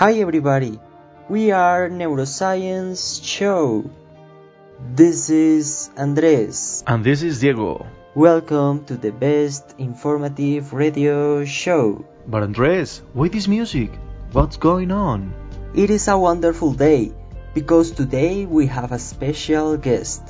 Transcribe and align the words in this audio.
Hi 0.00 0.14
everybody, 0.14 0.80
we 1.28 1.50
are 1.50 1.90
Neuroscience 1.90 3.22
Show. 3.22 3.84
This 4.94 5.28
is 5.28 5.90
Andres. 5.94 6.82
And 6.86 7.04
this 7.04 7.22
is 7.22 7.40
Diego. 7.40 7.86
Welcome 8.14 8.86
to 8.86 8.96
the 8.96 9.12
best 9.12 9.74
informative 9.76 10.72
radio 10.72 11.44
show. 11.44 12.02
But 12.26 12.44
Andres, 12.44 13.02
why 13.12 13.28
this 13.28 13.46
music? 13.46 13.92
What's 14.32 14.56
going 14.56 14.90
on? 14.90 15.34
It 15.74 15.90
is 15.90 16.08
a 16.08 16.16
wonderful 16.16 16.72
day 16.72 17.12
because 17.52 17.90
today 17.90 18.46
we 18.46 18.68
have 18.68 18.92
a 18.92 18.98
special 18.98 19.76
guest 19.76 20.22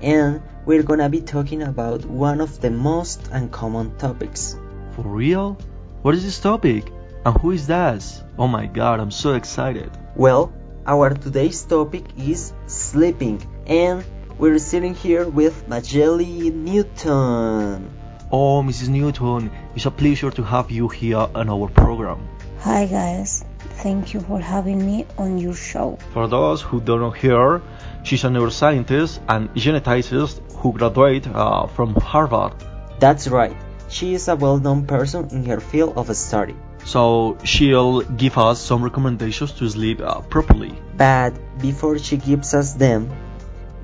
and 0.00 0.40
we're 0.64 0.84
gonna 0.84 1.10
be 1.10 1.20
talking 1.20 1.64
about 1.64 2.02
one 2.06 2.40
of 2.40 2.62
the 2.62 2.70
most 2.70 3.28
uncommon 3.30 3.94
topics. 3.98 4.56
For 4.96 5.02
real? 5.02 5.58
What 6.00 6.14
is 6.14 6.24
this 6.24 6.40
topic? 6.40 6.90
And 7.24 7.36
who 7.38 7.50
is 7.50 7.66
that? 7.66 8.04
Oh 8.38 8.48
my 8.48 8.66
god, 8.66 9.00
I'm 9.00 9.10
so 9.10 9.34
excited. 9.34 9.90
Well, 10.14 10.52
our 10.86 11.10
today's 11.10 11.62
topic 11.62 12.04
is 12.16 12.52
sleeping 12.66 13.42
and 13.66 14.04
we're 14.38 14.58
sitting 14.58 14.94
here 14.94 15.28
with 15.28 15.68
Majeli 15.68 16.52
Newton. 16.52 17.90
Oh, 18.30 18.62
Mrs. 18.62 18.88
Newton, 18.88 19.50
it's 19.74 19.86
a 19.86 19.90
pleasure 19.90 20.30
to 20.30 20.42
have 20.42 20.70
you 20.70 20.88
here 20.88 21.26
on 21.34 21.48
our 21.48 21.68
program. 21.68 22.28
Hi 22.60 22.86
guys, 22.86 23.44
thank 23.82 24.12
you 24.12 24.20
for 24.20 24.40
having 24.40 24.84
me 24.84 25.06
on 25.16 25.38
your 25.38 25.54
show. 25.54 25.98
For 26.12 26.26
those 26.26 26.60
who 26.60 26.80
don't 26.80 27.00
know 27.00 27.10
her, 27.10 27.62
she's 28.02 28.24
a 28.24 28.28
neuroscientist 28.28 29.20
and 29.28 29.48
geneticist 29.54 30.40
who 30.54 30.72
graduated 30.72 31.32
uh, 31.34 31.66
from 31.68 31.94
Harvard. 31.94 32.54
That's 32.98 33.28
right, 33.28 33.56
she 33.88 34.14
is 34.14 34.28
a 34.28 34.36
well 34.36 34.58
known 34.58 34.86
person 34.86 35.28
in 35.30 35.44
her 35.46 35.60
field 35.60 35.96
of 35.96 36.14
study. 36.16 36.56
So 36.88 37.36
she'll 37.44 38.00
give 38.00 38.38
us 38.38 38.58
some 38.58 38.82
recommendations 38.82 39.52
to 39.60 39.68
sleep 39.68 40.00
uh, 40.00 40.22
properly. 40.22 40.72
But 40.96 41.36
before 41.60 41.98
she 41.98 42.16
gives 42.16 42.54
us 42.54 42.72
them, 42.72 43.10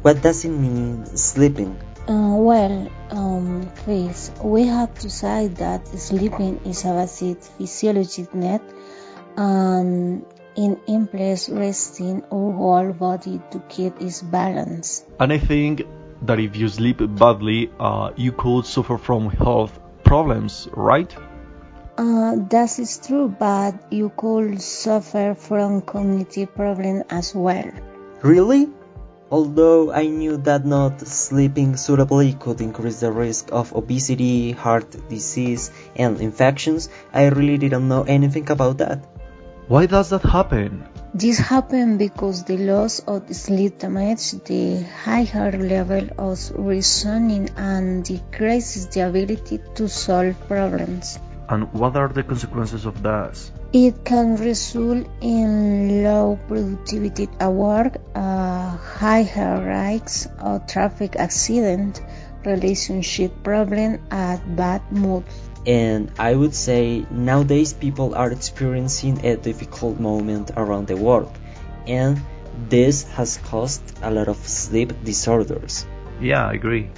what 0.00 0.22
does 0.22 0.42
it 0.46 0.48
mean 0.48 1.04
sleeping? 1.14 1.76
Uh, 2.08 2.36
well, 2.36 2.90
um, 3.10 3.70
Chris, 3.84 4.30
we 4.42 4.64
have 4.68 4.94
to 5.00 5.10
say 5.10 5.48
that 5.48 5.86
sleeping 5.88 6.60
is 6.64 6.86
a 6.86 6.94
basic 6.94 7.42
physiological 7.42 8.40
need 8.40 8.62
and 9.36 10.24
it 10.56 10.78
implies 10.86 11.50
resting 11.50 12.22
our 12.32 12.52
whole 12.52 12.92
body 12.94 13.38
to 13.50 13.58
keep 13.68 14.00
its 14.00 14.22
balance. 14.22 15.04
And 15.20 15.30
I 15.30 15.36
think 15.36 15.82
that 16.22 16.40
if 16.40 16.56
you 16.56 16.68
sleep 16.68 17.02
badly, 17.18 17.70
uh, 17.78 18.12
you 18.16 18.32
could 18.32 18.64
suffer 18.64 18.96
from 18.96 19.28
health 19.28 19.78
problems, 20.04 20.68
right? 20.72 21.14
Uh, 21.96 22.34
that 22.50 22.78
is 22.78 22.98
true, 22.98 23.28
but 23.28 23.74
you 23.90 24.10
could 24.16 24.60
suffer 24.60 25.34
from 25.38 25.80
cognitive 25.80 26.52
problems 26.54 27.04
as 27.08 27.34
well. 27.34 27.70
Really? 28.22 28.68
Although 29.30 29.92
I 29.92 30.06
knew 30.08 30.36
that 30.38 30.66
not 30.66 31.00
sleeping 31.00 31.76
suitably 31.76 32.32
could 32.34 32.60
increase 32.60 33.00
the 33.00 33.12
risk 33.12 33.48
of 33.52 33.74
obesity, 33.74 34.52
heart 34.52 35.08
disease, 35.08 35.70
and 35.94 36.20
infections, 36.20 36.88
I 37.12 37.28
really 37.28 37.58
didn't 37.58 37.88
know 37.88 38.02
anything 38.02 38.50
about 38.50 38.78
that. 38.78 39.04
Why 39.68 39.86
does 39.86 40.10
that 40.10 40.22
happen? 40.22 40.84
This 41.14 41.38
happens 41.38 41.98
because 41.98 42.44
the 42.44 42.58
loss 42.58 42.98
of 43.06 43.34
sleep 43.34 43.78
damages 43.78 44.32
the 44.44 44.82
higher 44.82 45.52
level 45.52 46.08
of 46.18 46.38
reasoning 46.54 47.50
and 47.56 48.04
decreases 48.04 48.88
the 48.88 49.06
ability 49.08 49.60
to 49.76 49.88
solve 49.88 50.34
problems. 50.48 51.18
And 51.48 51.72
what 51.72 51.96
are 51.96 52.08
the 52.08 52.22
consequences 52.22 52.86
of 52.86 53.02
that? 53.02 53.38
It 53.72 54.04
can 54.04 54.36
result 54.36 55.06
in 55.20 56.02
low 56.02 56.38
productivity 56.48 57.28
at 57.38 57.52
work, 57.52 57.98
uh, 58.14 58.76
higher 58.76 59.60
risks 59.60 60.28
of 60.38 60.66
traffic 60.66 61.16
accident, 61.16 62.00
relationship 62.46 63.42
problem, 63.42 64.00
and 64.10 64.56
bad 64.56 64.80
mood. 64.90 65.24
And 65.66 66.10
I 66.18 66.34
would 66.34 66.54
say 66.54 67.04
nowadays 67.10 67.72
people 67.72 68.14
are 68.14 68.30
experiencing 68.30 69.24
a 69.24 69.36
difficult 69.36 69.98
moment 69.98 70.50
around 70.56 70.86
the 70.86 70.96
world, 70.96 71.32
and 71.86 72.20
this 72.68 73.04
has 73.16 73.38
caused 73.38 73.82
a 74.02 74.10
lot 74.10 74.28
of 74.28 74.36
sleep 74.36 74.92
disorders. 75.04 75.86
Yeah, 76.20 76.46
I 76.46 76.52
agree. 76.52 76.90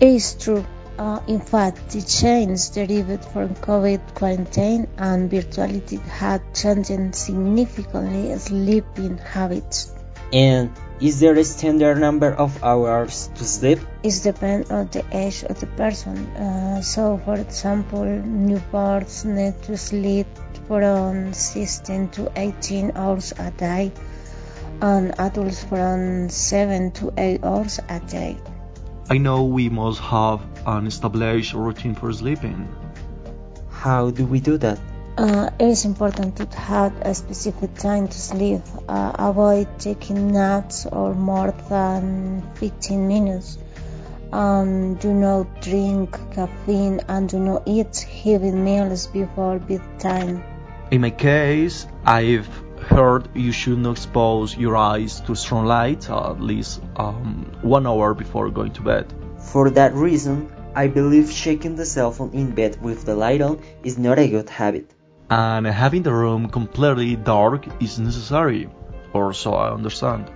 It 0.00 0.08
is 0.08 0.34
true. 0.34 0.64
Uh, 0.98 1.20
in 1.26 1.40
fact, 1.40 1.90
the 1.90 2.00
change 2.02 2.70
derived 2.70 3.24
from 3.24 3.54
COVID 3.56 4.14
quarantine 4.14 4.86
and 4.96 5.30
virtuality 5.30 6.00
had 6.00 6.40
changed 6.54 7.14
significantly 7.14 8.38
sleeping 8.38 9.18
habits. 9.18 9.92
And 10.32 10.70
is 11.00 11.20
there 11.20 11.34
a 11.34 11.44
standard 11.44 11.98
number 11.98 12.32
of 12.32 12.62
hours 12.62 13.28
to 13.34 13.44
sleep? 13.44 13.80
It 14.02 14.20
depends 14.22 14.70
on 14.70 14.88
the 14.92 15.04
age 15.12 15.42
of 15.42 15.58
the 15.58 15.66
person. 15.66 16.16
Uh, 16.36 16.80
so, 16.80 17.20
for 17.24 17.34
example, 17.34 18.04
newborns 18.04 19.24
need 19.24 19.60
to 19.64 19.76
sleep 19.76 20.28
from 20.68 21.32
16 21.32 22.08
to 22.10 22.32
18 22.36 22.92
hours 22.94 23.32
a 23.38 23.50
day, 23.50 23.92
and 24.80 25.14
adults 25.18 25.64
from 25.64 26.28
7 26.28 26.92
to 26.92 27.12
8 27.16 27.44
hours 27.44 27.80
a 27.88 28.00
day. 28.00 28.38
I 29.10 29.18
know 29.18 29.44
we 29.44 29.68
must 29.68 30.00
have 30.00 30.40
an 30.66 30.86
established 30.86 31.54
routine 31.54 31.94
for 31.94 32.12
sleeping. 32.12 32.68
How 33.70 34.10
do 34.10 34.24
we 34.26 34.40
do 34.40 34.56
that? 34.58 34.78
Uh, 35.16 35.48
it 35.60 35.68
is 35.68 35.84
important 35.84 36.36
to 36.36 36.58
have 36.58 36.92
a 37.02 37.14
specific 37.14 37.74
time 37.74 38.08
to 38.08 38.18
sleep. 38.18 38.62
Uh, 38.88 39.12
avoid 39.14 39.68
taking 39.78 40.32
naps 40.32 40.86
or 40.86 41.14
more 41.14 41.52
than 41.68 42.42
15 42.54 43.06
minutes. 43.06 43.58
Um, 44.32 44.94
do 44.94 45.12
not 45.12 45.62
drink 45.62 46.18
caffeine 46.32 47.00
and 47.06 47.28
do 47.28 47.38
not 47.38 47.62
eat 47.66 47.96
heavy 47.98 48.50
meals 48.50 49.06
before 49.06 49.60
bedtime. 49.60 50.42
In 50.90 51.02
my 51.02 51.10
case, 51.10 51.86
I've 52.04 52.48
heard 52.88 53.28
you 53.36 53.52
should 53.52 53.78
not 53.78 53.92
expose 53.92 54.56
your 54.56 54.76
eyes 54.76 55.20
to 55.20 55.34
strong 55.34 55.66
light 55.66 56.10
at 56.10 56.40
least 56.40 56.82
um, 56.96 57.50
one 57.62 57.86
hour 57.86 58.14
before 58.14 58.50
going 58.50 58.72
to 58.72 58.82
bed. 58.82 59.12
For 59.38 59.70
that 59.70 59.94
reason, 59.94 60.50
I 60.76 60.88
believe 60.88 61.30
shaking 61.30 61.76
the 61.76 61.86
cell 61.86 62.10
phone 62.10 62.32
in 62.32 62.50
bed 62.50 62.82
with 62.82 63.04
the 63.04 63.14
light 63.14 63.40
on 63.40 63.60
is 63.84 63.96
not 63.96 64.18
a 64.18 64.28
good 64.28 64.50
habit. 64.50 64.90
And 65.30 65.66
having 65.66 66.02
the 66.02 66.12
room 66.12 66.48
completely 66.48 67.16
dark 67.16 67.66
is 67.80 67.98
necessary, 67.98 68.68
or 69.12 69.32
so 69.32 69.54
I 69.54 69.72
understand. 69.72 70.30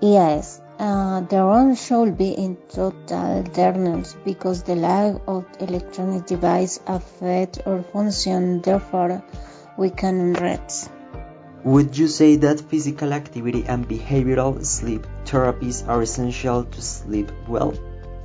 Yes, 0.00 0.60
uh, 0.78 1.20
the 1.20 1.44
room 1.44 1.74
should 1.74 2.18
be 2.18 2.30
in 2.30 2.56
total 2.68 3.42
darkness 3.42 4.16
because 4.24 4.62
the 4.62 4.76
light 4.76 5.20
of 5.26 5.44
electronic 5.60 6.26
device 6.26 6.80
affect 6.86 7.60
our 7.66 7.82
function, 7.82 8.60
therefore 8.60 9.22
we 9.76 9.90
can 9.90 10.34
rest. 10.34 10.90
Would 11.64 11.98
you 11.98 12.08
say 12.08 12.36
that 12.36 12.60
physical 12.60 13.12
activity 13.12 13.64
and 13.66 13.88
behavioral 13.88 14.64
sleep 14.64 15.06
therapies 15.24 15.86
are 15.86 16.02
essential 16.02 16.64
to 16.64 16.80
sleep 16.82 17.30
well? 17.48 17.74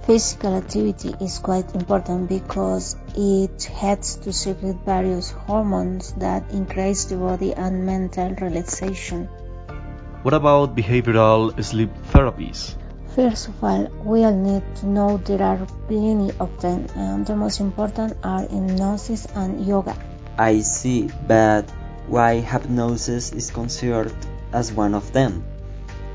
Physical 0.06 0.58
activity 0.58 1.16
is 1.22 1.40
quite 1.40 1.74
important 1.76 2.28
because 2.28 2.98
it 3.16 3.64
helps 3.64 4.16
to 4.16 4.34
secrete 4.34 4.76
various 4.86 5.32
hormones 5.32 6.12
that 6.18 6.52
increase 6.52 7.06
the 7.06 7.16
body 7.16 7.54
and 7.54 7.86
mental 7.86 8.36
relaxation. 8.36 9.30
What 10.24 10.34
about 10.34 10.76
behavioral 10.76 11.56
sleep 11.64 11.90
therapies? 12.12 12.76
First 13.16 13.48
of 13.48 13.64
all, 13.64 13.88
we 14.04 14.26
all 14.26 14.36
need 14.36 14.64
to 14.82 14.88
know 14.88 15.22
there 15.24 15.42
are 15.42 15.66
plenty 15.88 16.36
of 16.38 16.52
them, 16.60 16.86
and 16.98 17.26
the 17.26 17.38
most 17.38 17.62
important 17.62 18.18
are 18.26 18.42
hypnosis 18.42 19.26
and 19.36 19.66
yoga. 19.66 19.96
I 20.38 20.60
see, 20.60 21.12
but 21.28 21.70
why 22.08 22.42
hypnosis 22.42 23.32
is 23.32 23.52
considered 23.52 24.14
as 24.52 24.74
one 24.74 24.96
of 24.96 25.14
them? 25.14 25.46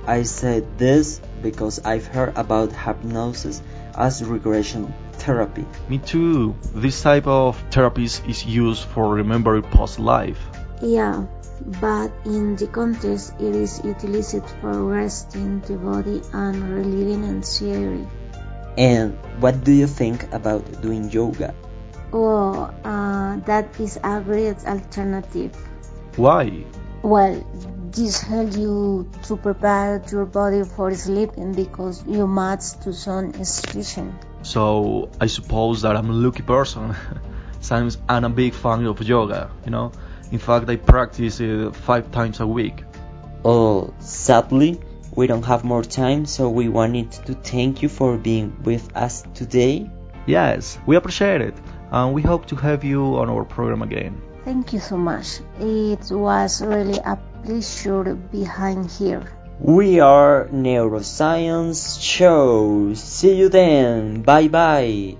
I 0.07 0.25
said 0.25 0.77
this 0.77 1.23
because 1.43 1.81
I've 1.85 2.07
heard 2.07 2.37
about 2.37 2.73
hypnosis 2.73 3.63
as 3.95 4.25
regression 4.25 4.93
therapy. 5.13 5.65
Me 5.89 5.99
too. 5.99 6.55
This 6.75 7.03
type 7.03 7.27
of 7.27 7.57
therapy 7.71 8.05
is 8.05 8.47
used 8.47 8.85
for 8.85 9.15
remembering 9.15 9.63
past 9.63 9.99
life. 9.99 10.39
Yeah, 10.83 11.27
but 11.81 12.13
in 12.25 12.57
the 12.57 12.67
context 12.69 13.35
it 13.41 13.55
is 13.55 13.81
utilized 13.85 14.49
for 14.61 14.85
resting 14.85 15.61
the 15.61 15.77
body 15.77 16.23
and 16.33 16.71
relieving 16.71 17.25
anxiety. 17.25 18.07
And 18.77 19.19
what 19.41 19.65
do 19.65 19.73
you 19.73 19.89
think 19.89 20.33
about 20.33 20.83
doing 20.83 21.11
yoga? 21.11 21.55
Oh, 22.13 22.71
uh, 22.85 23.37
that 23.45 23.79
is 23.81 23.99
a 24.03 24.21
great 24.21 24.65
alternative. 24.65 25.55
Why? 26.17 26.65
Well, 27.03 27.45
this 27.93 28.21
helps 28.21 28.57
you 28.57 29.09
to 29.25 29.37
prepare 29.37 30.03
your 30.11 30.27
body 30.27 30.65
for 30.65 30.95
sleeping 30.95 31.53
because 31.53 32.05
you 32.07 32.27
must 32.27 32.83
to 32.83 32.93
some 32.93 33.31
exertion. 33.35 34.19
So 34.43 35.11
I 35.21 35.27
suppose 35.27 35.83
that 35.83 35.97
I'm 35.97 36.11
a 36.11 36.13
lucky 36.13 36.43
person 36.43 36.95
since 37.61 37.99
I'm 38.09 38.25
a 38.25 38.29
big 38.29 38.55
fan 38.55 38.87
of 38.87 39.03
yoga, 39.03 39.51
you 39.65 39.71
know. 39.71 39.93
In 40.31 40.39
fact, 40.39 40.69
I 40.69 40.77
practice 40.77 41.41
it 41.41 41.75
five 41.75 42.11
times 42.13 42.41
a 42.41 42.47
week. 42.47 42.85
Oh, 43.45 43.95
sadly, 43.99 44.81
we 45.15 45.27
don't 45.27 45.45
have 45.45 45.65
more 45.65 45.83
time, 45.83 46.27
so 46.27 46.51
we 46.51 46.69
wanted 46.69 47.11
to 47.13 47.35
thank 47.35 47.83
you 47.83 47.89
for 47.89 48.17
being 48.19 48.55
with 48.63 48.95
us 48.97 49.25
today. 49.35 49.91
Yes, 50.27 50.79
we 50.87 50.97
appreciate 50.97 51.41
it, 51.41 51.55
and 51.91 52.13
we 52.13 52.21
hope 52.21 52.47
to 52.47 52.57
have 52.57 52.85
you 52.85 53.17
on 53.17 53.31
our 53.31 53.45
program 53.45 53.83
again. 53.83 54.21
Thank 54.45 54.73
you 54.73 54.81
so 54.81 54.97
much. 54.97 55.41
It 55.61 56.11
was 56.11 56.63
really 56.63 56.99
a 56.99 57.19
being 58.31 58.89
here. 58.89 59.23
We 59.61 60.01
are 60.01 60.49
Neuroscience 60.53 62.01
Show. 62.01 62.95
See 62.95 63.35
you 63.35 63.49
then. 63.49 64.23
Bye 64.23 64.49
bye. 64.49 65.17